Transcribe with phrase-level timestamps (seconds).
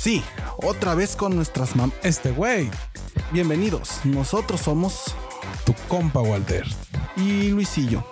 [0.00, 0.24] Sí,
[0.56, 1.92] otra vez con nuestras mam...
[2.02, 2.70] Este güey,
[3.32, 5.14] Bienvenidos, nosotros somos...
[5.66, 6.66] tu compa Walter.
[7.18, 8.02] Y Luisillo.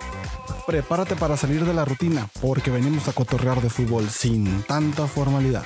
[0.67, 5.63] Prepárate para salir de la rutina, porque venimos a cotorrear de fútbol sin tanta formalidad.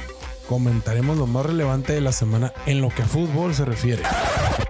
[0.47, 4.03] Comentaremos lo más relevante de la semana en lo que a fútbol se refiere.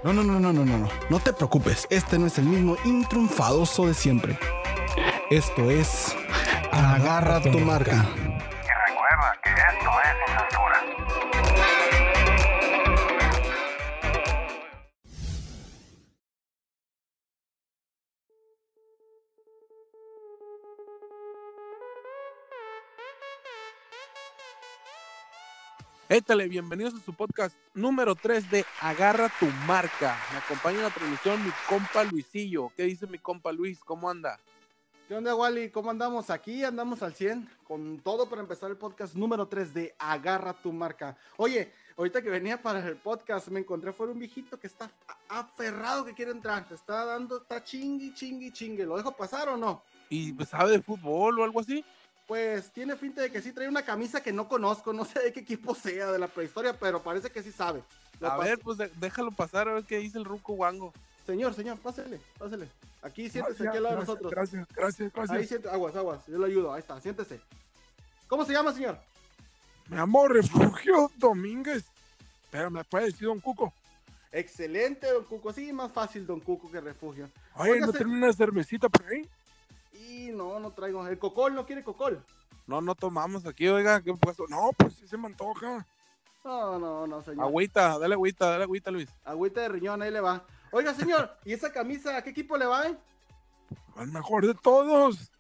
[0.04, 0.90] No, no, no, no, no, no, no.
[1.12, 4.40] No te preocupes, este no es el mismo intriunfadoso de siempre.
[5.30, 6.16] Esto es...
[6.72, 8.10] Agarra tu marca.
[26.14, 30.16] Étale, bienvenidos a su podcast número 3 de Agarra tu marca.
[30.32, 32.72] Me acompaña en la transmisión mi compa Luisillo.
[32.78, 33.80] ¿Qué dice mi compa Luis?
[33.84, 34.40] ¿Cómo anda?
[35.08, 35.72] ¿Qué onda, Wally?
[35.72, 36.30] ¿Cómo andamos?
[36.30, 40.72] Aquí andamos al 100, con todo para empezar el podcast número 3 de Agarra tu
[40.72, 41.18] marca.
[41.38, 44.92] Oye, ahorita que venía para el podcast, me encontré fuera un viejito que está
[45.28, 46.68] aferrado que quiere entrar.
[46.68, 48.86] Te está dando, está chingui, chingui, chingue.
[48.86, 49.82] ¿Lo dejo pasar o no?
[50.12, 51.84] ¿Y sabe de fútbol o algo así?
[52.28, 55.34] Pues tiene finta de que sí trae una camisa que no conozco, no sé de
[55.34, 57.84] qué equipo sea de la prehistoria, pero parece que sí sabe.
[58.20, 60.94] Lo A ver, pues de- déjalo pasar a ver qué dice el Ruco Wango.
[61.26, 62.68] Señor, señor, pásele, pásele.
[63.02, 64.32] Aquí siéntese, Gracias, aquí al lado de nosotros.
[64.32, 65.38] Gracias, gracias, gracias.
[65.38, 67.42] Ahí siéntese, aguas, aguas, yo lo ayudo, ahí está, siéntese.
[68.28, 68.98] ¿Cómo se llama, señor?
[69.90, 71.84] Mi amor, Refugio Domínguez.
[72.50, 73.74] Pero me puede decir Don Cuco.
[74.32, 75.52] Excelente, don Cuco.
[75.54, 77.30] Sí, más fácil, don Cuco, que refugio.
[77.56, 79.28] Oye, Oiga, ¿no se- tiene una cervecita por ahí?
[80.34, 81.08] No, no traigo.
[81.08, 82.24] El cocol no quiere cocol.
[82.66, 84.46] No, no tomamos aquí, oiga, ¿qué pasó?
[84.48, 85.86] No, pues sí se me antoja.
[86.44, 87.46] No, no, no, señor.
[87.46, 89.10] Agüita, dale agüita, dale agüita, Luis.
[89.24, 90.46] Agüita de riñón, ahí le va.
[90.72, 92.88] Oiga, señor, ¿y esa camisa a qué equipo le va?
[92.88, 92.98] eh?
[93.96, 95.32] Al mejor de todos.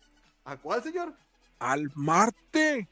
[0.45, 1.13] ¿A cuál, señor?
[1.59, 2.87] Al Marte.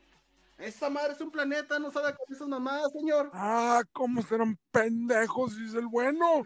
[0.58, 3.32] Esa madre es un planeta, no sabe con esas mamadas, señor.
[3.34, 6.44] Ah, cómo serán pendejos si es el bueno.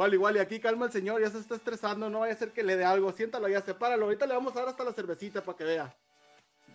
[0.00, 2.62] Wally, Wally, aquí calma el señor, ya se está estresando, no vaya a ser que
[2.62, 3.12] le dé algo.
[3.12, 4.06] Siéntalo ya, sepáralo.
[4.06, 5.94] Ahorita le vamos a dar hasta la cervecita para que vea.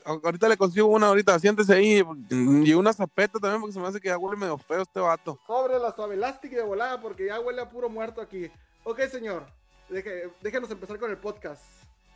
[0.05, 2.03] Ahorita le consigo una, ahorita, siéntese ahí.
[2.29, 5.39] Y una zapeta también, porque se me hace que ya huele medio feo este vato.
[5.47, 8.51] Sobre la suave elástica de volada, porque ya huele a puro muerto aquí.
[8.83, 9.47] Ok, señor,
[9.89, 11.63] deje- déjenos empezar con el podcast.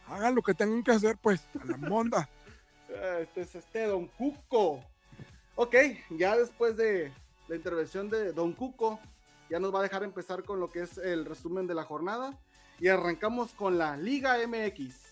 [0.08, 2.30] Hagan lo que tengan que hacer, pues, a la monda.
[2.91, 4.84] Ah, Este es este Don Cuco.
[5.56, 5.76] Ok,
[6.09, 7.12] ya después de
[7.47, 9.00] la intervención de Don Cuco,
[9.50, 12.40] ya nos va a dejar empezar con lo que es el resumen de la jornada.
[12.80, 15.10] Y arrancamos con la Liga MX.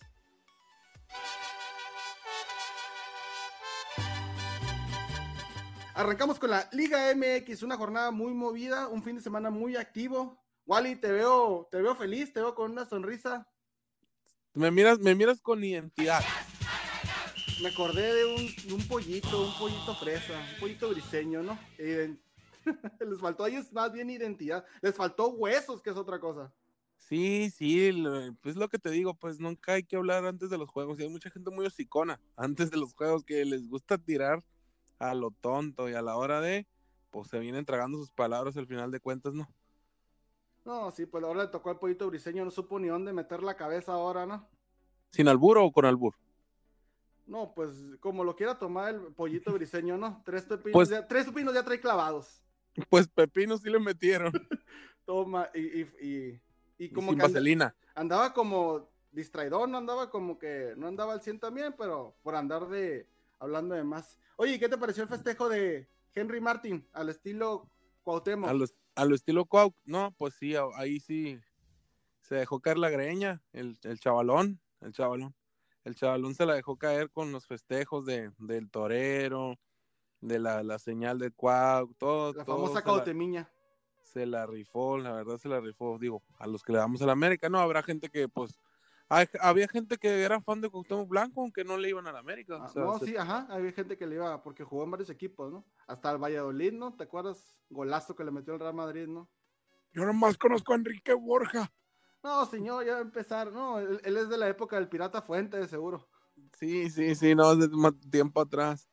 [5.95, 10.37] Arrancamos con la Liga MX, una jornada muy movida, un fin de semana muy activo.
[10.67, 13.47] Wally, te veo, te veo feliz, te veo con una sonrisa.
[14.53, 16.23] Me miras, me miras con identidad.
[17.63, 21.57] Me acordé de un, de un pollito, un pollito fresa, un pollito briseño, ¿no?
[22.99, 24.65] Les faltó a ellos más bien identidad.
[24.81, 26.51] Les faltó huesos, que es otra cosa.
[26.99, 30.57] Sí, sí, lo- pues lo que te digo, pues nunca hay que hablar antes de
[30.57, 30.99] los juegos.
[30.99, 34.43] Y hay mucha gente muy hocicona antes de los juegos que les gusta tirar
[34.99, 36.67] a lo tonto y a la hora de,
[37.11, 39.47] pues se vienen tragando sus palabras al final de cuentas, ¿no?
[40.65, 43.55] No, sí, pues ahora le tocó al pollito briseño, no supo ni dónde meter la
[43.55, 44.49] cabeza ahora, ¿no?
[45.11, 46.15] ¿Sin albur o con albur?
[47.25, 50.21] No, pues como lo quiera tomar el pollito briseño, ¿no?
[50.25, 52.41] Tres pepinos, Pues- ya, tres pepinos ya trae clavados.
[52.89, 54.31] Pues Pepino sí le metieron.
[55.05, 56.41] Toma, y, y, y,
[56.77, 57.75] y como sin que vaselina.
[57.95, 62.67] andaba como distraidor, no andaba como que no andaba al 100 también, pero por andar
[62.67, 63.07] de
[63.39, 64.17] hablando de más.
[64.35, 67.69] Oye, ¿y ¿qué te pareció el festejo de Henry Martin al estilo
[68.03, 68.49] Cuauhtémoc?
[68.49, 68.65] A lo,
[68.95, 71.39] a lo estilo Cuau, no, pues sí, ahí sí
[72.21, 75.33] se dejó caer la greña, el, el chavalón, el chavalón.
[75.85, 79.57] El chavalón se la dejó caer con los festejos de, del torero,
[80.21, 82.33] de la, la señal de Cuau, todo.
[82.33, 83.51] la todo famosa se Cuauhtemiña.
[84.03, 87.05] se la rifó, la verdad se la rifó, digo, a los que le damos a
[87.05, 88.59] la América, no, habrá gente que pues,
[89.09, 92.19] hay- había gente que era fan de Cuauhtémoc Blanco, aunque no le iban a la
[92.19, 92.57] América.
[92.59, 94.91] Ah, o sea, no, se- sí, ajá, había gente que le iba, porque jugó en
[94.91, 95.65] varios equipos, ¿no?
[95.87, 96.95] Hasta el Valladolid, ¿no?
[96.95, 97.59] ¿Te acuerdas?
[97.69, 99.29] Golazo que le metió el Real Madrid, ¿no?
[99.93, 101.71] Yo nomás conozco a Enrique Borja.
[102.23, 105.21] No, señor, ya va a empezar, no, él, él es de la época del Pirata
[105.21, 106.09] Fuente, de seguro.
[106.57, 108.89] Sí, sí, sí, no, de ma- tiempo atrás.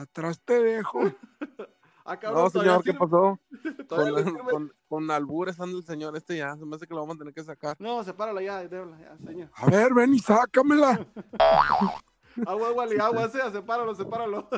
[0.00, 1.00] Atrás te dejo.
[2.08, 3.40] Ah, cabrón, No, señor, ¿qué pasó?
[3.88, 7.00] Con, le con, con albures anda el señor este ya, se me hace que lo
[7.00, 7.74] vamos a tener que sacar.
[7.80, 9.50] No, sepáralo ya, ya, señor.
[9.56, 11.04] A ver, ven y sácamela.
[12.46, 14.48] Agua, agua, li- agua, sea, sepáralo, sepáralo.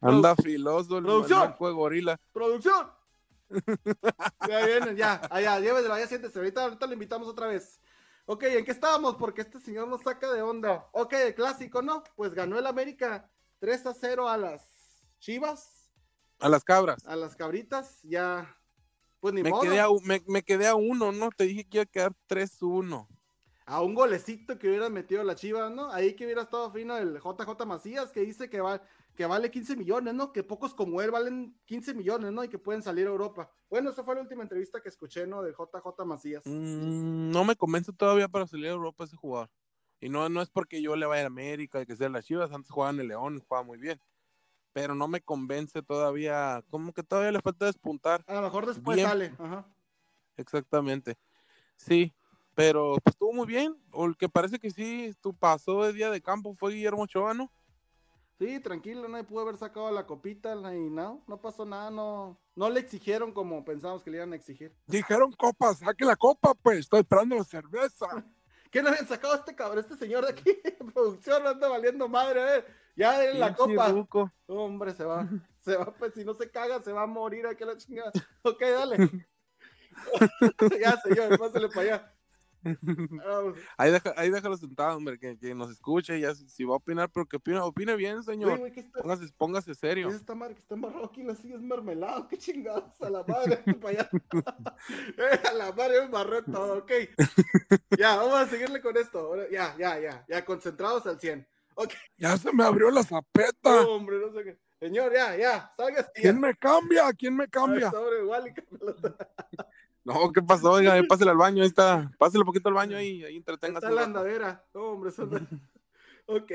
[0.00, 1.54] Anda filoso el Producción.
[1.60, 2.16] de gorila.
[2.32, 2.90] ¡Producción!
[4.48, 6.38] ya vienen, ya, allá, lléveselo, ya siéntese.
[6.38, 7.80] Ahorita, ahorita lo invitamos otra vez.
[8.24, 9.16] Ok, ¿en qué estábamos?
[9.16, 10.88] Porque este señor nos saca de onda.
[10.92, 12.02] Ok, el clásico, ¿no?
[12.16, 14.73] Pues ganó el América 3 a 0 a las
[15.24, 15.90] Chivas.
[16.38, 17.06] A las cabras.
[17.06, 18.54] a las cabritas, ya,
[19.20, 19.62] pues ni Me modo.
[19.62, 19.86] quedé, a,
[20.26, 21.30] me quedé a uno, ¿no?
[21.30, 23.08] Te dije que iba a quedar 3-1.
[23.64, 25.90] a un golecito que hubiera metido la Chivas, ¿no?
[25.90, 28.82] Ahí que hubiera estado fino el JJ Macías, que dice que, va,
[29.16, 30.30] que vale 15 millones, ¿no?
[30.30, 32.44] Que pocos como él valen 15 millones, ¿no?
[32.44, 33.50] Y que pueden salir a Europa.
[33.70, 35.40] Bueno, esa fue la última entrevista que escuché, ¿no?
[35.40, 36.42] Del JJ Macías.
[36.44, 39.48] Mm, no me convence todavía para salir a Europa ese jugador.
[40.00, 42.52] Y no, no es porque yo le vaya a América y que sea las Chivas,
[42.52, 43.98] antes jugaba en el León, jugaba muy bien.
[44.74, 48.24] Pero no me convence todavía, como que todavía le falta despuntar.
[48.26, 49.08] A lo mejor después Bien.
[49.08, 49.32] sale.
[49.38, 49.66] Ajá.
[50.36, 51.16] Exactamente.
[51.76, 52.12] Sí,
[52.54, 53.76] pero pues estuvo muy bien.
[53.92, 57.34] O el que parece que sí, tu pasó de día de campo fue Guillermo Ochoa,
[57.34, 57.52] ¿no?
[58.36, 62.68] Sí, tranquilo, nadie pudo haber sacado la copita y no, no pasó nada, no, no
[62.68, 64.74] le exigieron como pensábamos que le iban a exigir.
[64.88, 66.80] Dijeron copa, saque la copa, pues.
[66.80, 68.08] Estoy esperando la cerveza.
[68.74, 70.50] ¿Qué no habían sacado a este cabrón, este señor de aquí?
[70.92, 72.66] Producción anda valiendo madre, a ver,
[72.96, 73.94] ya en la copa.
[74.46, 75.28] Hombre, se va,
[75.60, 78.10] se va, pues si no se caga, se va a morir aquí la chingada.
[78.42, 78.96] Ok, dale.
[80.80, 82.13] ya, señor, pásale para allá.
[82.64, 83.58] Vamos.
[83.76, 86.76] Ahí, deja, ahí déjalo sentado, hombre, que, que nos escuche, ya si, si va a
[86.78, 88.58] opinar, pero que opine, opine bien, señor.
[88.58, 89.02] güey, ¿qué está?
[89.02, 90.08] Póngase, póngase serio.
[90.08, 91.56] ¿Qué es esta madre que está embarrado aquí en la silla?
[91.56, 94.10] Es mermelado, qué chingados a la madre, para allá.
[95.18, 96.92] Eh, a la madre me embarré todo, ok.
[97.98, 99.36] Ya, vamos a seguirle con esto.
[99.50, 101.46] Ya, ya, ya, ya, concentrados al 100.
[101.76, 103.82] Ok, Ya se me abrió la zapeta.
[103.82, 104.58] no, hombre, no sé qué.
[104.80, 106.06] Señor, ya, ya, salga.
[106.14, 107.12] ¿Quién me cambia?
[107.12, 107.90] ¿Quién me cambia?
[107.90, 108.54] Sobre igual y.
[110.04, 110.72] No, ¿qué pasó?
[110.72, 112.10] Oiga, pásale al baño, ahí está.
[112.18, 113.86] Pásale un poquito al baño ahí, ahí entreténgase.
[113.86, 114.64] Está la andadera.
[114.74, 115.38] No, hombre, eso no-
[116.26, 116.52] Ok,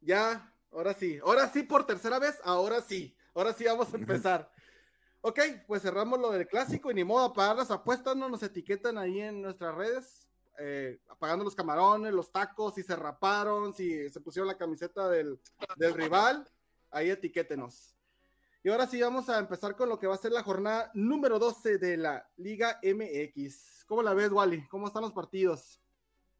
[0.00, 1.18] ya, ahora sí.
[1.24, 3.16] Ahora sí, por tercera vez, ahora sí.
[3.34, 4.50] Ahora sí vamos a empezar.
[5.20, 8.98] Ok, pues cerramos lo del clásico y ni modo pagar las apuestas, no nos etiquetan
[8.98, 10.28] ahí en nuestras redes,
[10.58, 15.40] eh, apagando los camarones, los tacos, si se raparon, si se pusieron la camiseta del,
[15.76, 16.48] del rival,
[16.92, 17.96] ahí etiquétenos.
[18.62, 21.38] Y ahora sí vamos a empezar con lo que va a ser la jornada número
[21.38, 23.84] 12 de la Liga MX.
[23.86, 24.66] ¿Cómo la ves, Wally?
[24.66, 25.80] ¿Cómo están los partidos?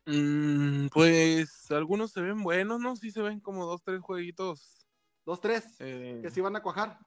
[0.06, 2.96] Mm, pues algunos se ven buenos, ¿no?
[2.96, 4.86] Sí se ven como dos, tres jueguitos.
[5.24, 6.98] Dos, tres, eh, que sí van a cuajar.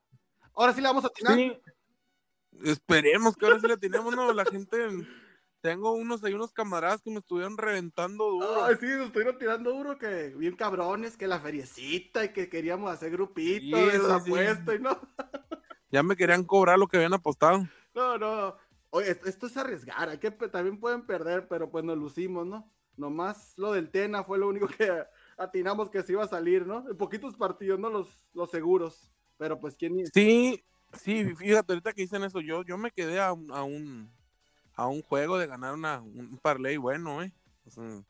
[0.54, 1.36] Ahora sí le vamos a atinar.
[1.36, 1.60] sí.
[2.64, 4.32] Esperemos que ahora sí la tenemos, ¿no?
[4.32, 4.78] La gente.
[5.62, 8.66] Tengo unos, hay unos camaradas que me estuvieron reventando duro.
[8.66, 12.92] Ay, sí, nos estuvieron tirando duro que bien cabrones, que la feriecita y que queríamos
[12.92, 14.30] hacer grupito Sí, de la sí.
[14.32, 15.00] apuesta y no.
[15.92, 17.68] Ya me querían cobrar lo que habían apostado.
[17.94, 18.56] No, no.
[18.90, 22.46] Oye, esto, esto es arriesgar, hay que pe- también pueden perder, pero pues nos lucimos,
[22.46, 22.70] ¿no?
[22.98, 24.90] Nomás lo del Tena fue lo único que
[25.38, 26.90] atinamos que se iba a salir, ¿no?
[26.90, 27.90] En poquitos partidos, ¿no?
[27.90, 29.12] Los, los seguros.
[29.38, 30.64] Pero pues quién Sí,
[30.94, 34.12] sí, fíjate, ahorita que dicen eso, yo, yo me quedé a a un,
[34.82, 37.34] a un juego de ganar una, un parlay bueno, ¿eh?
[37.66, 38.04] O sea,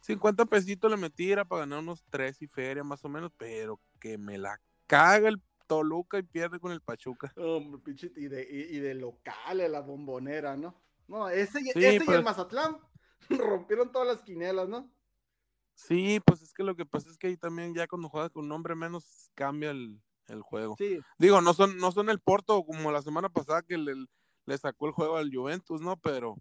[0.00, 3.80] 50 pesitos le metí, era para ganar unos 3 y feria más o menos, pero
[4.00, 7.32] que me la caga el Toluca y pierde con el Pachuca.
[7.36, 10.74] Hombre, pinche, y de, y, y de local, de la bombonera, ¿no?
[11.08, 12.78] No, ese, y- Sí, ese y pues- el Mazatlán
[13.30, 14.90] rompieron todas las quinielas, ¿no?
[15.74, 18.44] Sí, pues es que lo que pasa es que ahí también ya cuando juegas con
[18.44, 20.76] un hombre menos cambia el, el juego.
[20.78, 23.94] Sí, Digo, no son, no son el Porto como la semana pasada que le,
[24.46, 25.96] le sacó el juego al Juventus, ¿no?
[25.96, 26.36] Pero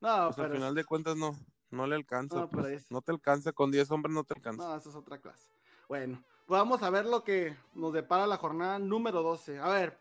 [0.00, 1.36] no, pues, al final de cuentas no,
[1.70, 2.36] no le alcanza.
[2.36, 4.62] No, pues, es- no te alcanza, con 10 hombres no te alcanza.
[4.62, 5.50] no, eso es otra clase.
[5.88, 9.58] Bueno, pues vamos a ver lo que nos depara la jornada número 12.
[9.58, 9.98] A ver,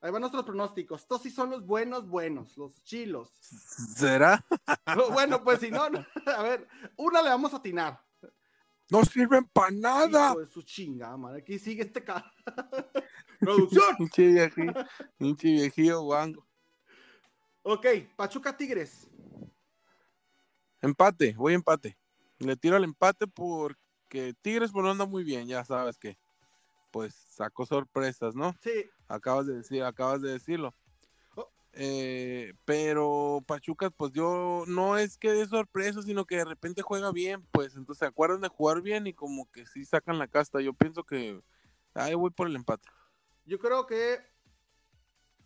[0.00, 1.02] ahí van nuestros pronósticos.
[1.02, 3.30] Estos sí son los buenos, buenos, los chilos.
[3.40, 4.44] ¿Será?
[5.12, 8.00] bueno, pues si no, no, a ver, una le vamos a atinar.
[8.90, 10.30] No sirven para nada.
[10.30, 11.40] Hijo de su chingada, madre.
[11.40, 12.30] Aquí sigue este ca...
[13.40, 13.96] Producción.
[13.98, 14.72] Pinche viejillo,
[15.18, 16.46] pinche viejillo guango.
[17.66, 19.08] Ok, Pachuca Tigres.
[20.82, 21.96] Empate, voy empate.
[22.38, 26.18] Le tiro al empate porque Tigres pues no anda muy bien, ya sabes que
[26.90, 28.54] pues sacó sorpresas, ¿no?
[28.60, 30.74] Sí, Acabas de decir, acabas de decirlo.
[31.36, 31.50] Oh.
[31.72, 37.12] Eh, pero Pachuca, pues yo no es que de sorpresa, sino que de repente juega
[37.12, 40.60] bien, pues entonces se acuerdan de jugar bien y como que sí sacan la casta.
[40.60, 41.40] Yo pienso que
[41.94, 42.90] ahí voy por el empate.
[43.46, 44.33] yo creo que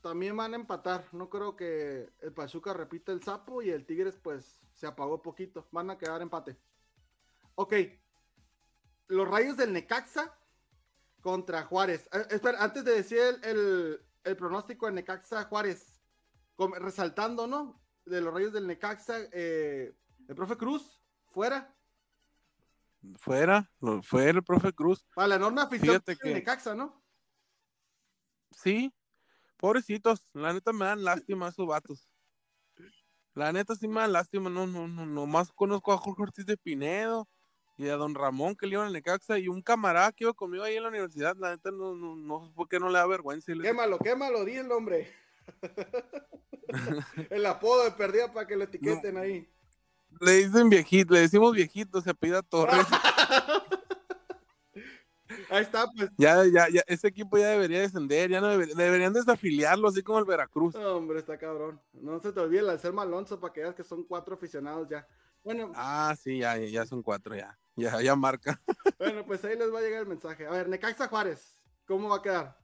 [0.01, 1.07] también van a empatar.
[1.13, 5.67] No creo que el Pachuca repita el sapo y el Tigres pues se apagó poquito.
[5.73, 6.57] Van a quedar empate.
[7.55, 7.75] Ok.
[9.09, 10.39] Los rayos del Necaxa
[11.21, 12.09] contra Juárez.
[12.13, 16.01] Eh, espera, antes de decir el, el- el pronóstico de Necaxa Juárez,
[16.81, 17.81] resaltando, ¿no?
[18.05, 19.97] De los rayos del Necaxa, eh,
[20.29, 21.01] el profe Cruz,
[21.31, 21.75] fuera.
[23.17, 23.71] Fuera,
[24.03, 25.07] fuera el profe Cruz.
[25.15, 27.03] Para la enorme afición Fíjate que- Necaxa, ¿no?
[28.51, 28.93] Sí,
[29.59, 32.09] pobrecitos, la neta me dan lástima esos vatos.
[33.35, 36.57] La neta sí me dan lástima, no, no, no, nomás conozco a Jorge Ortiz de
[36.57, 37.29] Pinedo
[37.77, 40.65] y a don Ramón que le iba al Necaxa y un camarada que iba conmigo
[40.65, 43.07] ahí en la universidad, la neta no, no, no sé por qué no le da
[43.07, 43.53] vergüenza.
[43.53, 45.13] y le- Quémalo, quémalo, di el hombre.
[47.31, 49.49] el apodo de perdida para que lo etiqueten ahí.
[50.21, 52.87] Le dicen viejito, le decimos viejito, se pida Torres.
[55.51, 56.11] Ahí está, pues.
[56.17, 60.19] ya, ya, ya, ese equipo ya debería descender, ya no deber- deberían desafiliarlo, así como
[60.19, 60.75] el Veracruz.
[60.75, 61.81] No, hombre, está cabrón.
[61.93, 65.07] No se te olvide el Alcerma Alonso para que veas que son cuatro aficionados ya.
[65.45, 68.61] Bueno, Ah, sí, ya, ya son cuatro, ya, ya, ya marca.
[68.99, 70.47] bueno, pues ahí les va a llegar el mensaje.
[70.47, 72.59] A ver, Necaxa Juárez, ¿cómo va a quedar?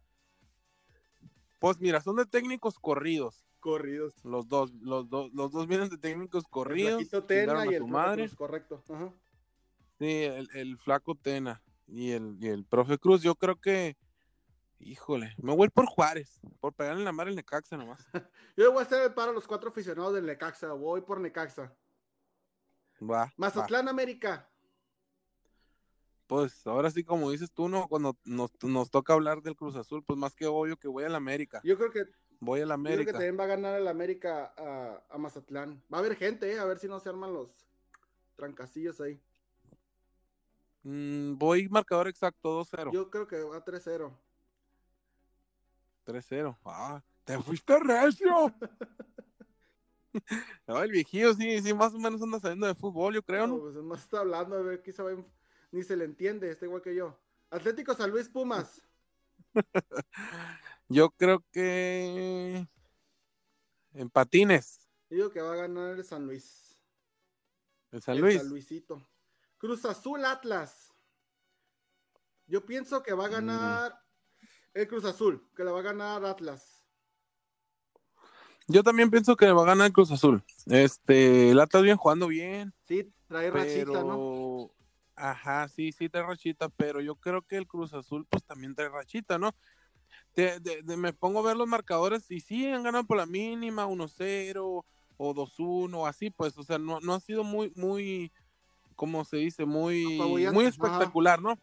[1.61, 4.23] Pues mira, son de técnicos corridos, Corridos.
[4.25, 6.95] los dos, los dos, los dos vienen de técnicos El corridos.
[6.97, 8.29] Flaquito Tena y el madre.
[8.37, 8.83] Correcto.
[8.93, 9.13] Ajá.
[9.99, 13.97] Sí, el, el flaco Tena y el, y el profe Cruz, yo creo que,
[14.79, 18.01] híjole, me voy por Juárez, por pegarle en la madre el Necaxa nomás.
[18.57, 20.73] Yo voy a hacer el paro a los cuatro aficionados del Necaxa.
[20.73, 21.75] Voy por Necaxa.
[23.01, 23.33] Va, va.
[23.37, 24.49] Mazatlán América.
[26.27, 30.03] Pues ahora sí, como dices tú, no, cuando nos, nos toca hablar del Cruz Azul,
[30.05, 31.61] pues más que obvio que voy a la América.
[31.65, 32.07] Yo creo que,
[32.41, 33.13] Voy a la yo creo que América.
[33.13, 35.83] también va a ganar el América a, a Mazatlán.
[35.93, 37.67] Va a haber gente, eh, a ver si no se arman los
[38.37, 39.21] trancasillos ahí.
[40.85, 42.93] Mm, voy marcador exacto, 2-0.
[42.93, 44.13] Yo creo que va 3-0.
[46.05, 46.57] 3-0.
[46.65, 48.53] Ah, Te fuiste recio.
[50.67, 53.57] no, el viejillo sí, sí, más o menos anda sabiendo de fútbol, yo creo, No,
[53.57, 53.61] ¿no?
[53.63, 55.25] pues más está hablando, a ver, quizá va en-
[55.73, 57.19] ni se le entiende, está igual que yo.
[57.51, 58.83] Atlético San Luis Pumas.
[60.89, 62.69] Yo creo que
[63.95, 64.79] en patines,
[65.11, 66.79] Yo digo que va a ganar el San Luis.
[67.91, 68.37] el San El Luis.
[68.39, 69.03] San Luisito.
[69.65, 70.93] Cruz Azul Atlas.
[72.47, 73.33] Yo pienso que va a Mm.
[73.33, 73.99] ganar
[74.75, 76.85] el Cruz Azul, que le va a ganar Atlas.
[78.69, 80.45] Yo también pienso que va a ganar el Cruz Azul.
[80.67, 84.71] Este, el Atlas bien jugando bien, Sí, trae pero rachita, ¿no?
[85.17, 88.91] ajá, sí, sí trae rachita, pero yo creo que el Cruz Azul pues también trae
[88.91, 89.55] rachita, ¿no?
[90.37, 93.25] De- de- de- me pongo a ver los marcadores y sí han ganado por la
[93.25, 94.85] mínima 1-0
[95.17, 98.31] o 2-1 así, pues, o sea, no, no ha sido muy, muy,
[98.95, 100.19] como se dice, muy,
[100.53, 101.59] muy espectacular, ¿no?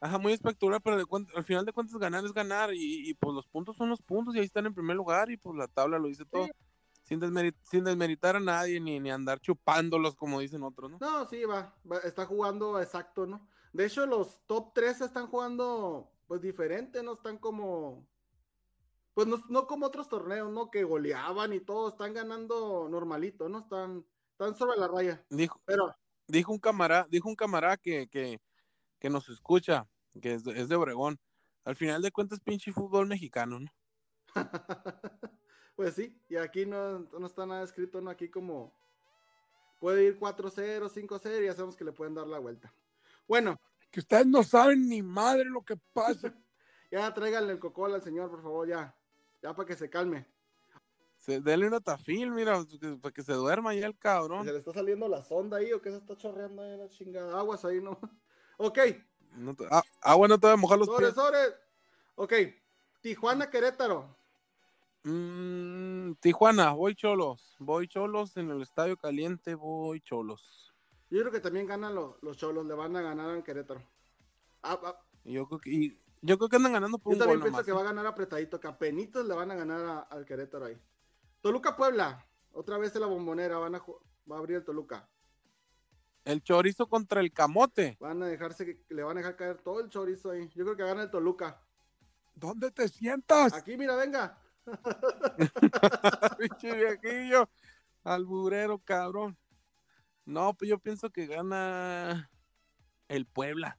[0.00, 3.34] Ajá, muy espectacular, pero de al final de cuentas ganar es ganar y, y, pues
[3.34, 5.98] los puntos son los puntos y ahí están en primer lugar y pues la tabla
[5.98, 6.46] lo dice todo.
[7.02, 10.98] Sin, desmeri- sin desmeritar a nadie ni, ni andar chupándolos como dicen otros, ¿no?
[11.00, 13.46] No, sí, va, va, Está jugando exacto, ¿no?
[13.74, 17.12] De hecho, los top 3 están jugando, pues, diferente, ¿no?
[17.14, 18.06] Están como.
[19.14, 20.70] Pues no, no como otros torneos, ¿no?
[20.70, 21.88] Que goleaban y todo.
[21.88, 23.58] Están ganando normalito, ¿no?
[23.60, 25.24] Están, están sobre la raya.
[25.28, 25.94] Dijo, Pero,
[26.26, 28.40] dijo un camarada, dijo un camarada que, que,
[28.98, 29.86] que nos escucha,
[30.20, 31.18] que es de, es de Obregón.
[31.64, 33.70] Al final de cuentas, pinche fútbol mexicano, ¿no?
[35.76, 38.10] pues sí, y aquí no, no está nada escrito, ¿no?
[38.10, 38.72] Aquí como
[39.78, 42.72] puede ir 4-0, 5-0 y ya sabemos que le pueden dar la vuelta.
[43.26, 46.34] Bueno, Que ustedes no saben ni madre lo que pasa.
[46.90, 48.94] ya tráiganle el cocol al señor, por favor, ya.
[49.42, 50.26] Ya para que se calme.
[51.24, 54.44] Se, denle una tafil, mira, que- para que se duerma ya el cabrón.
[54.44, 57.38] ¿Se le está saliendo la sonda ahí o qué se está chorreando ahí la chingada?
[57.38, 57.98] Aguas ahí, ¿no?
[58.58, 58.78] Ok,
[59.32, 61.14] No te- ah, agua no te va a mojar los sobre, pies.
[61.14, 61.38] sobre.
[62.16, 62.32] Ok,
[63.00, 64.16] Tijuana, Querétaro.
[65.02, 67.56] Mm, Tijuana, voy cholos.
[67.58, 70.72] Voy cholos en el estadio caliente, voy cholos.
[71.10, 73.82] Yo creo que también ganan los, los cholos, le van a ganar al Querétaro.
[74.62, 77.40] Ah, ah, yo creo que, y yo creo que andan ganando por yo un también
[77.40, 77.74] gol pienso nomás, que ¿eh?
[77.74, 78.68] va a ganar apretadito, que
[79.24, 80.78] le van a ganar a- al Querétaro ahí.
[81.44, 82.26] Toluca, Puebla.
[82.52, 83.78] Otra vez en la bombonera, van a,
[84.30, 85.06] va a abrir el Toluca.
[86.24, 87.98] El chorizo contra el camote.
[88.00, 90.48] Van a dejarse, que- le van a dejar caer todo el chorizo ahí.
[90.54, 91.60] Yo creo que gana el Toluca.
[92.34, 93.52] ¿Dónde te sientas?
[93.52, 94.38] Aquí, mira, venga.
[96.38, 97.50] Pinche viejillo.
[98.04, 99.36] Alburero, cabrón.
[100.24, 102.30] No, pues yo pienso que gana
[103.08, 103.78] el Puebla.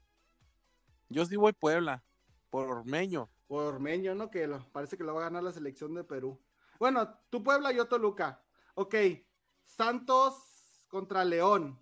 [1.10, 2.04] Yo sí voy Puebla.
[2.52, 3.28] Por Ormeño.
[3.48, 4.30] Por Ormeño, ¿no?
[4.30, 6.40] Que lo- parece que lo va a ganar la selección de Perú.
[6.80, 8.44] Bueno, tú Puebla, yo Toluca.
[8.76, 8.96] Ok,
[9.64, 10.36] Santos
[10.88, 11.82] contra León.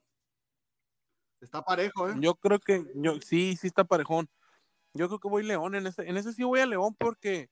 [1.42, 2.16] Está parejo, ¿eh?
[2.20, 4.30] Yo creo que yo sí, sí está parejón.
[4.94, 7.50] Yo creo que voy León en ese, en ese sí voy a León porque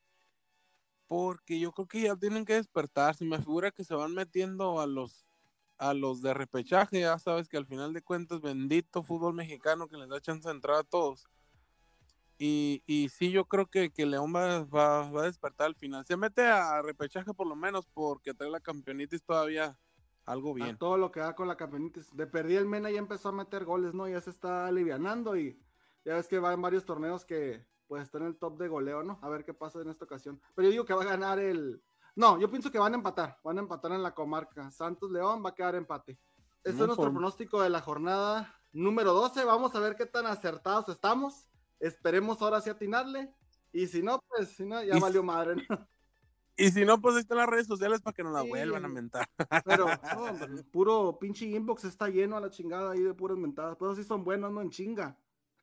[1.08, 3.16] porque yo creo que ya tienen que despertar.
[3.16, 5.28] Se me figura que se van metiendo a los
[5.78, 9.98] a los de repechaje, ya sabes que al final de cuentas bendito fútbol mexicano que
[9.98, 11.28] les da chance de entrar a todos.
[12.44, 16.04] Y, y sí, yo creo que, que León va, va, va a despertar al final.
[16.08, 19.78] Se mete a repechaje por lo menos porque trae la campeonitis todavía
[20.26, 20.78] algo A bien.
[20.78, 22.16] todo lo que da con la campeonitis.
[22.16, 24.08] De perdí el Mena ya empezó a meter goles, ¿no?
[24.08, 25.62] Ya se está alivianando y
[26.04, 29.04] ya ves que va en varios torneos que pues está en el top de goleo,
[29.04, 29.20] ¿no?
[29.22, 30.42] A ver qué pasa en esta ocasión.
[30.56, 31.84] Pero yo digo que va a ganar el...
[32.16, 33.38] No, yo pienso que van a empatar.
[33.44, 34.72] Van a empatar en la comarca.
[34.72, 36.18] Santos León va a quedar empate.
[36.64, 39.46] Este No, es nuestro por- pronóstico de la jornada número 12.
[39.46, 41.48] Vamos a ver qué tan acertados estamos.
[41.82, 43.34] Esperemos ahora sí atinarle.
[43.74, 45.56] Y si no, pues si no, ya Y valió madre.
[45.70, 45.88] ¿no?
[46.58, 48.50] Y si no, pues ahí están las redes sociales para que nos la Sí.
[48.50, 49.28] vuelvan a mentar.
[49.66, 49.86] Pero
[50.16, 53.76] no, hombre, puro pinche inbox está lleno a la chingada ahí de puras mentadas.
[53.78, 55.18] Pues sí son buenos, no en chinga.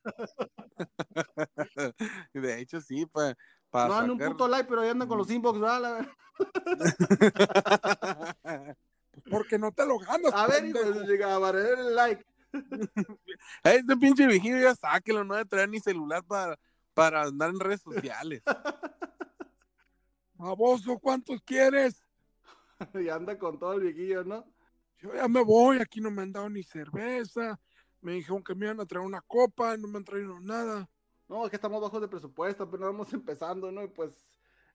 [2.34, 3.34] De hecho, sí, pues.
[3.70, 5.80] Para No dan un puto like, pero ahí andan con los inbox, ¿verdad?
[5.82, 6.16] La-
[9.30, 10.32] Porque no te lo ganas.
[10.32, 12.24] A ver, de llega a barrer el like.
[13.62, 16.58] Este pinche viejillo ya sáquelo, no debe traer ni celular para,
[16.94, 18.42] para andar en redes sociales.
[20.34, 22.02] Baboso, ¿cuántos quieres?
[22.94, 24.44] y anda con todo el viejillo, ¿no?
[24.98, 27.58] Yo ya me voy, aquí no me han dado ni cerveza.
[28.00, 30.88] Me dijeron que me iban a traer una copa, no me han traído nada.
[31.28, 33.82] No, es que estamos bajos de presupuesto, pero vamos empezando, ¿no?
[33.82, 34.12] Y pues,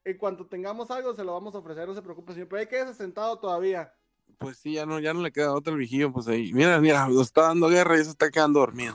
[0.04, 2.48] en cuanto tengamos algo, se lo vamos a ofrecer, no se preocupe, señor.
[2.48, 3.92] Pero hay que sentado todavía.
[4.38, 6.52] Pues sí, ya no, ya no le queda otro viejillo, pues ahí.
[6.52, 8.94] Mira, mira, nos está dando guerra y se está quedando dormido.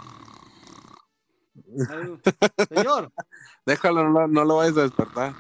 [2.70, 3.12] Señor,
[3.66, 5.34] Déjalo, no, lo- no lo vayas a despertar.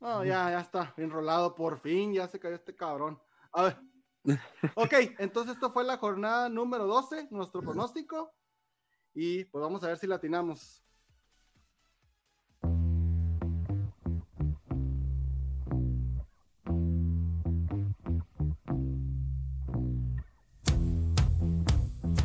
[0.00, 3.20] no, ya, ya está, enrolado, por fin, ya se cayó este cabrón.
[3.52, 3.80] A ver.
[4.74, 8.34] Ok, entonces esto fue la jornada número 12, nuestro pronóstico.
[9.14, 10.82] Y pues vamos a ver si latinamos.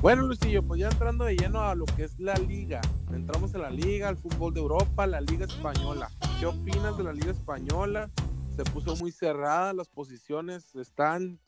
[0.01, 2.81] Bueno, Lucillo, pues ya entrando de lleno a lo que es la liga.
[3.13, 6.09] Entramos en la liga, al fútbol de Europa, la liga española.
[6.39, 8.09] ¿Qué opinas de la liga española?
[8.55, 11.39] Se puso muy cerrada, las posiciones están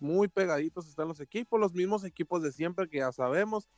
[0.00, 3.68] muy pegaditos, están los equipos, los mismos equipos de siempre que ya sabemos,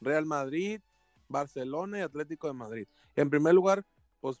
[0.00, 0.80] Real Madrid,
[1.28, 2.86] Barcelona y Atlético de Madrid.
[3.16, 3.84] En primer lugar,
[4.20, 4.40] pues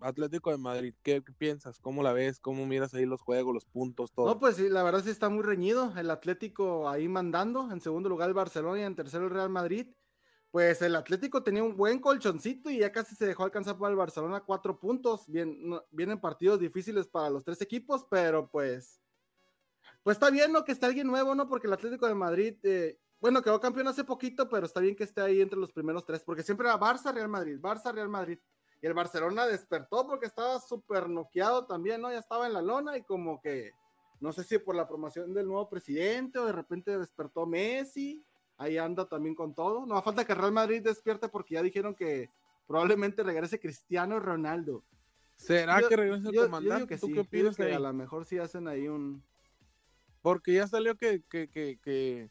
[0.00, 1.78] Atlético de Madrid, ¿qué, piensas?
[1.78, 2.40] ¿Cómo la ves?
[2.40, 4.26] ¿Cómo miras ahí los juegos, los puntos, todo?
[4.26, 5.92] No, pues sí, la verdad sí está muy reñido.
[5.96, 7.70] El Atlético ahí mandando.
[7.72, 9.88] En segundo lugar el Barcelona y en tercero el Real Madrid.
[10.50, 13.96] Pues el Atlético tenía un buen colchoncito y ya casi se dejó alcanzar por el
[13.96, 15.24] Barcelona cuatro puntos.
[15.26, 19.00] Bien, no- vienen partidos difíciles para los tres equipos, pero pues.
[20.02, 20.64] Pues está bien, ¿no?
[20.64, 21.48] Que esté alguien nuevo, ¿no?
[21.48, 25.04] Porque el Atlético de Madrid, eh, bueno, quedó campeón hace poquito, pero está bien que
[25.04, 28.38] esté ahí entre los primeros tres, porque siempre era Barça, Real Madrid, Barça, Real Madrid.
[28.84, 32.12] Y el Barcelona despertó porque estaba súper noqueado también, ¿no?
[32.12, 33.70] Ya estaba en la lona y como que,
[34.20, 38.22] no sé si por la promoción del nuevo presidente o de repente despertó Messi,
[38.58, 39.86] ahí anda también con todo.
[39.86, 42.28] No falta que Real Madrid despierte porque ya dijeron que
[42.66, 44.84] probablemente regrese Cristiano Ronaldo.
[45.34, 46.74] ¿Será Yo- que regresa el yo- yo comandante?
[46.74, 47.72] digo que ¿Tú sí, qué yo digo opinas que ahí?
[47.72, 49.22] a lo mejor sí hacen ahí un...
[50.20, 52.28] Porque ya salió que, que, que, que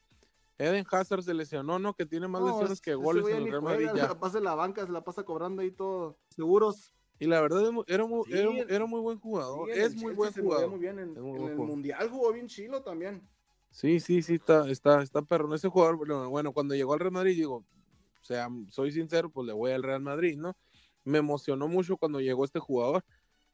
[0.57, 1.93] Eden Hazard se lesionó, ¿no?
[1.93, 4.43] Que tiene más No, lesiones que goles en el Real Madrid se la pasa en
[4.43, 6.93] la banca, se la pasa cobrando ahí todo seguros.
[7.19, 9.69] Y la verdad era muy, Sí, era, el- era muy buen jugador.
[9.73, 10.69] Sí, es muy buen jugador.
[10.69, 10.99] Muy bien.
[10.99, 11.55] En, muy en el.
[11.57, 13.27] Mundial jugó bien chilo también.
[13.71, 15.53] Sí, sí, sí, está, está, está perro.
[15.55, 19.47] Ese jugador, bueno, bueno, cuando llegó al Real Madrid, digo, o sea, soy sincero, pues
[19.47, 20.55] le voy al Real Madrid, ¿no?
[21.03, 23.03] Me emocionó mucho cuando llegó este jugador.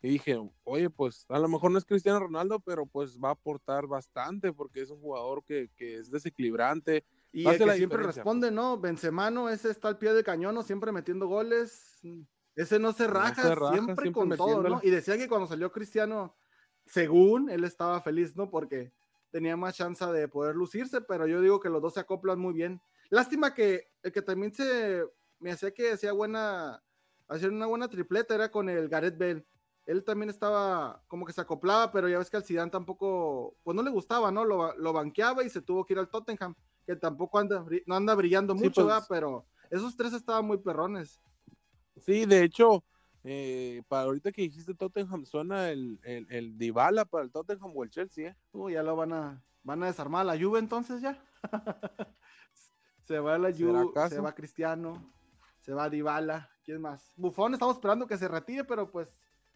[0.02, 3.34] Y dije, oye, pues a lo mejor no es Cristiano Ronaldo, pero pues va a
[3.34, 7.04] aportar bastante porque es un jugador que, que es desequilibrante.
[7.34, 8.80] Y el que siempre diferencia, responde, ¿no?
[8.80, 10.64] Benzemano, ese está al pie del cañón, ¿no?
[10.64, 12.00] siempre metiendo goles.
[12.56, 14.80] Ese no se No raja, se raja, siempre, siempre con todo, ¿no?
[14.84, 16.36] Y decía que cuando salió Cristiano,
[16.86, 18.50] según él estaba feliz, ¿no?
[18.50, 18.94] Porque
[19.32, 22.54] tenía más chance de poder lucirse, pero yo digo que los dos se acoplan muy
[22.54, 22.82] bien.
[23.10, 25.04] Lástima que el que también se
[25.40, 26.82] me hacía que hacía buena,
[27.28, 29.46] hacer una buena tripleta era con el Gareth Bell.
[29.90, 33.74] Él también estaba como que se acoplaba, pero ya ves que al Zidane tampoco, pues
[33.76, 34.46] no le gustaba, ¿no?
[34.46, 36.54] Lo, ba- lo banqueaba y se tuvo que ir al Tottenham,
[36.86, 38.86] que tampoco anda, no anda brillando Sí, mucho, pues.
[38.86, 39.06] ¿verdad?
[39.10, 41.20] Pero esos tres estaban muy perrones.
[41.98, 42.84] Sí, de hecho,
[43.24, 47.84] eh, para ahorita que dijiste Tottenham, suena el, el, el Dybala para el Tottenham o
[47.84, 48.36] el Chelsea, ¿eh?
[48.52, 51.20] Uy, ya lo van a, van a desarmar a la Juve entonces ya.
[53.06, 55.12] se va la ¿Será Juve, se va Cristiano,
[55.62, 57.12] se va Dybala, ¿quién más?
[57.16, 59.10] Bufón, estamos esperando que se retire, pero pues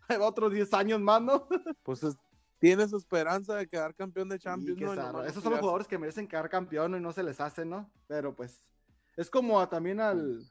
[0.08, 1.48] ahí va otros 10 años más, ¿no?
[1.84, 2.18] Pues es-
[2.60, 4.80] tiene su esperanza de quedar campeón de Champions.
[4.80, 5.24] qué ¿no?
[5.26, 7.92] Esos son los jugadores que merecen quedar campeón y no se les hace, ¿no?
[8.08, 8.72] Pero pues
[9.18, 10.42] es como a- también al,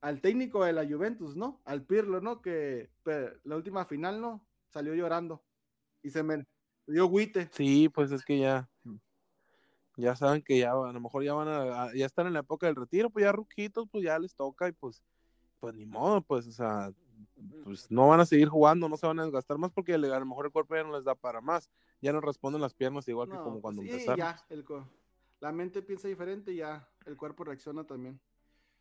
[0.00, 1.60] al técnico de la Juventus, ¿no?
[1.64, 2.40] Al Pirlo, ¿no?
[2.40, 2.90] Que
[3.42, 4.46] la última final, ¿no?
[4.68, 5.42] Salió llorando
[6.00, 6.46] y se me
[6.86, 7.48] dio guite.
[7.52, 8.70] Sí, pues es que ya,
[9.96, 12.40] ya saben que ya a lo mejor ya van a, a- ya están en la
[12.40, 15.02] época del retiro, pues ya ruquitos, pues ya les toca y pues,
[15.58, 16.92] pues ni modo, pues, o sea,
[17.64, 20.26] pues no van a seguir jugando, no se van a desgastar más porque a lo
[20.26, 23.28] mejor el cuerpo ya no les da para más, ya no responden las piernas igual
[23.28, 24.18] que como cuando pues sí, empezaron.
[24.18, 24.64] ya, el
[25.40, 28.20] la mente piensa diferente y ya el cuerpo reacciona también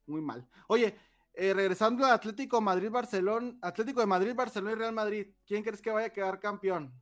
[0.06, 0.47] muy mal.
[0.67, 0.95] Oye,
[1.34, 6.08] eh, regresando a Atlético Madrid-Barcelona, Atlético de Madrid-Barcelona y Real Madrid, ¿quién crees que vaya
[6.08, 6.93] a quedar campeón?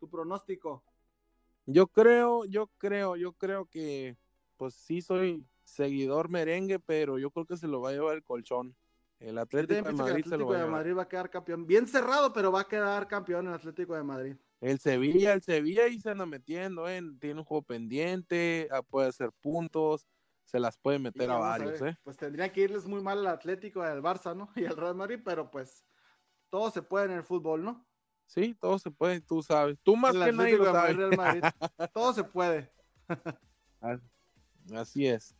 [0.00, 0.82] Tu pronóstico.
[1.66, 4.16] Yo creo, yo creo, yo creo que,
[4.56, 8.24] pues sí soy, seguidor merengue, pero yo creo que se lo va a llevar el
[8.24, 8.74] colchón.
[9.20, 10.70] El Atlético de que el Madrid se lo Atlético va a de.
[10.70, 11.66] Madrid va a quedar campeón.
[11.66, 14.36] Bien cerrado, pero va a quedar campeón el Atlético de Madrid.
[14.60, 17.00] El Sevilla, el Sevilla ahí se anda metiendo, ¿eh?
[17.20, 20.06] tiene un juego pendiente, ah, puede hacer puntos,
[20.44, 21.96] se las puede meter a varios, ¿eh?
[22.02, 24.50] Pues tendría que irles muy mal al Atlético, al Barça, ¿no?
[24.56, 25.84] Y al Real Madrid, pero pues
[26.48, 27.86] todo se puede en el fútbol, ¿no?
[28.26, 29.78] Sí, todo se puede, tú sabes.
[29.82, 30.72] Tú más El que nadie Atlético lo.
[30.72, 31.42] Madrid, Madrid.
[31.94, 32.70] Todo se puede.
[34.74, 35.34] Así es.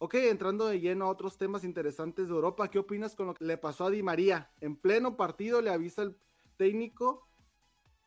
[0.00, 3.44] Ok, entrando de lleno a otros temas interesantes de Europa, ¿qué opinas con lo que
[3.44, 4.52] le pasó a Di María?
[4.60, 6.16] En pleno partido le avisa el
[6.56, 7.28] técnico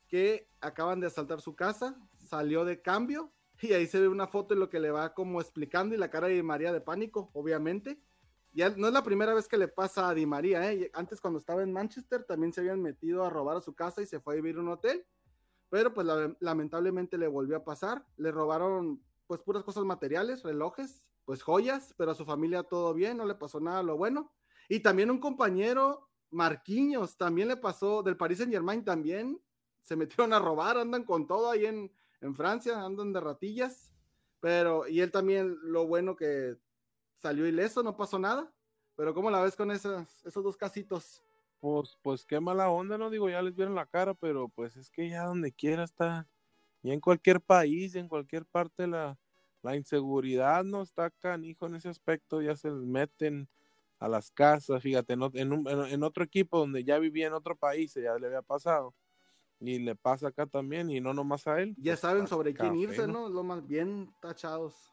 [0.08, 4.54] que acaban de asaltar su casa, salió de cambio y ahí se ve una foto
[4.54, 7.30] en lo que le va como explicando y la cara de Di María de pánico,
[7.34, 8.02] obviamente.
[8.54, 10.90] Ya no es la primera vez que le pasa a Di María, ¿eh?
[10.94, 14.06] Antes cuando estaba en Manchester también se habían metido a robar a su casa y
[14.06, 15.06] se fue a vivir a un hotel,
[15.70, 21.11] pero pues la- lamentablemente le volvió a pasar, le robaron pues puras cosas materiales, relojes,
[21.32, 24.34] pues joyas, pero a su familia todo bien, no le pasó nada lo bueno.
[24.68, 29.42] Y también un compañero, Marquinhos, también le pasó, del Paris Saint Germain también,
[29.82, 31.90] se metieron a robar, andan con todo ahí en,
[32.20, 33.94] en Francia, andan de ratillas,
[34.42, 36.58] pero, y él también, lo bueno que
[37.16, 38.54] salió ileso, no pasó nada,
[38.98, 41.24] pero ¿cómo la ves con esas, esos dos casitos?
[41.62, 44.90] Pues, pues qué mala onda, no digo, ya les vieron la cara, pero pues es
[44.90, 46.28] que ya donde quiera está,
[46.84, 49.18] ya en cualquier país, en cualquier parte la,
[49.64, 53.50] la inseguridad no está canijo en ese aspecto, ya se meten
[54.00, 57.56] a las casas, fíjate, en, en, un- en- otro equipo donde ya vivía en otro
[57.56, 58.96] país, ya le había pasado,
[59.60, 61.76] y le pasa acá también, y no nomás a él.
[61.78, 63.30] Ya pues, saben sobre quién café, irse, ¿no?
[63.30, 64.92] Lo más bien tachados.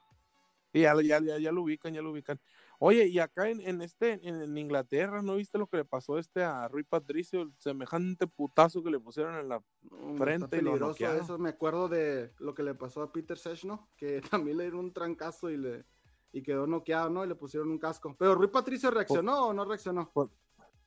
[0.72, 2.38] Sí, ya, ya, ya, ya lo ubican, ya lo ubican.
[2.80, 6.16] Oye, y acá en, en este, en, en Inglaterra, ¿no viste lo que le pasó
[6.18, 7.42] este a Rui Patricio?
[7.42, 9.60] El semejante putazo que le pusieron en la
[9.90, 11.38] No, frente está y lo peligroso eso.
[11.38, 13.88] Me acuerdo de lo que le pasó a Peter Sech, ¿no?
[13.96, 15.84] Que también le dieron un trancazo y le
[16.30, 17.24] y quedó noqueado, ¿no?
[17.24, 18.14] Y le pusieron un casco.
[18.18, 20.12] Pero Rui Patricio reaccionó o no reaccionó.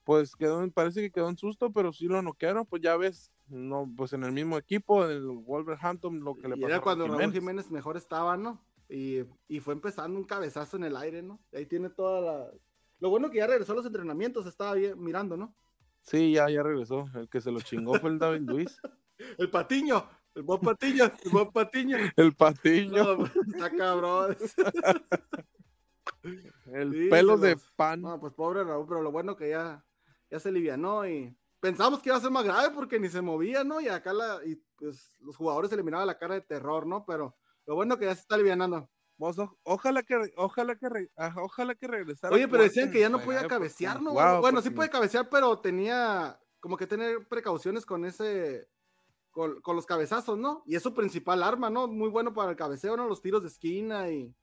[0.03, 3.31] Pues quedó, en- parece que quedó en susto, pero sí lo noquearon, pues ya ves,
[3.47, 6.77] no, pues en el mismo equipo, en el Wolverhampton, lo que le Y pasó era
[6.77, 8.61] a cuando Raúl Raúl Jiménez mejor estaba, ¿no?
[8.91, 11.41] Y, y fue empezando un cabezazo en el aire, ¿no?
[11.53, 12.51] Ahí tiene toda la.
[12.99, 15.55] Lo bueno que ya regresó a los entrenamientos, estaba bien mirando, ¿no?
[16.01, 17.05] Sí, ya, ya regresó.
[17.15, 18.79] El que se lo chingó fue el David Luis.
[19.37, 21.95] El patiño, el buen patiño, el buen patiño.
[22.15, 24.35] El patiño, No, está cabrón.
[26.73, 28.01] el sí, pelo de pan.
[28.01, 29.85] No, pues pobre Raúl, pero lo bueno que ya,
[30.29, 33.63] ya se alivianó y pensamos que iba a ser más grave porque ni se movía,
[33.63, 33.79] ¿no?
[33.79, 37.05] Y acá la, y pues los jugadores se le miraba la cara de terror, ¿no?
[37.05, 38.89] Pero lo bueno que ya se está alivianando.
[39.17, 42.33] Vos, ojalá que, ojalá que, ajá, ojalá que regresara.
[42.33, 44.13] Oye, pero decían que ya no podía eh, cabecear, ¿no?
[44.13, 48.67] bueno, sí puede cabecear, pero tenía como que tener precauciones con ese,
[49.29, 50.63] con, con los cabezazos, ¿no?
[50.65, 51.87] Y es su principal arma, ¿no?
[51.87, 53.07] Muy bueno para el cabeceo, ¿no?
[53.07, 54.33] Los tiros de esquina y...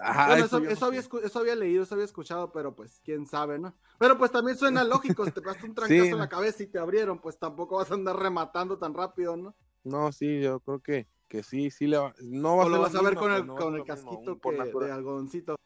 [0.00, 3.74] Ajá, Bueno, eso había, eso había leído, eso había escuchado, pero pues quién sabe, ¿no?
[3.98, 6.10] Pero pues también suena lógico, si te pegaste un trancazo Sí.
[6.10, 9.54] en la cabeza y te abrieron, pues tampoco vas a andar rematando tan rápido, ¿no?
[9.84, 12.14] No, sí, yo creo que, que sí, sí le va.
[12.22, 13.78] No va O lo ser vas a ver misma, con el, no a con el
[13.78, 15.56] lo casquito que, de algodoncito.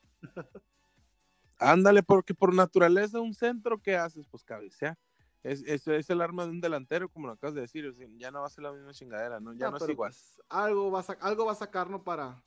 [1.59, 4.27] Ándale, porque por naturaleza un centro, ¿qué haces?
[4.29, 4.99] Pues cabecear.
[5.43, 7.87] Es, es, es el arma de un delantero, como lo acabas de decir.
[7.87, 9.53] o sea, ya no va a ser la misma chingadera, ¿no?
[9.55, 10.11] Ya no es igual.
[10.11, 12.03] pues, algo, va a, algo va a sacar, ¿no?
[12.03, 12.43] Para...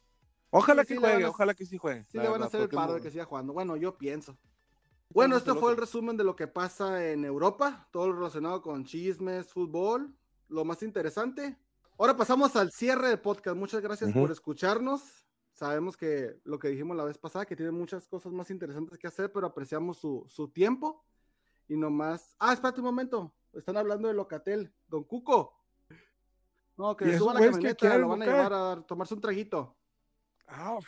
[0.50, 2.06] Ojalá sí, que sí juegue, a- ojalá que sí juegue.
[2.06, 3.54] Sí le van a hacer el paro de que siga jugando.
[3.54, 4.38] Bueno, yo pienso.
[5.10, 8.84] Bueno, este fue el resumen de lo que pasa en Europa, todo lo relacionado con
[8.84, 10.16] chismes, fútbol,
[10.50, 11.56] lo más interesante.
[11.98, 13.56] Ahora pasamos al cierre del podcast.
[13.56, 15.26] Muchas gracias por escucharnos.
[15.54, 19.08] Sabemos que lo que dijimos la vez pasada, que tiene muchas cosas más interesantes que
[19.08, 21.06] hacer, pero apreciamos su, su tiempo.
[21.68, 22.36] Y nomás.
[22.40, 23.34] Ah, espérate un momento.
[23.54, 24.74] Están hablando de Locatel.
[24.88, 25.64] Don Cuco.
[26.76, 29.14] No, que ¿Y se esos suba la qué camioneta, lo van a llevar a tomarse
[29.14, 29.78] un traguito
[30.48, 30.80] Ah,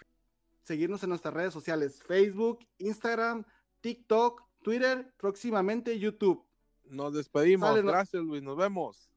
[0.64, 3.46] seguirnos en nuestras redes sociales, Facebook, Instagram,
[3.82, 6.44] TikTok, Twitter, próximamente YouTube.
[6.86, 7.82] Nos despedimos.
[7.84, 8.42] Gracias, Luis.
[8.42, 9.10] Nos vemos.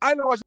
[0.00, 0.45] ¡Ay, no!